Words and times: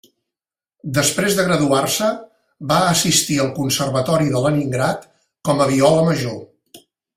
Després 0.97 1.35
de 1.39 1.43
graduar-se, 1.49 2.07
va 2.71 2.79
assistir 2.95 3.37
al 3.45 3.53
Conservatori 3.59 4.33
de 4.33 4.43
Leningrad 4.47 5.07
com 5.51 5.65
a 5.67 5.71
viola 5.75 6.11
major. 6.11 6.45